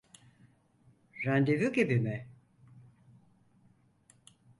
Randevu 1.25 1.73
gibi 1.73 1.99
mi? 2.03 2.27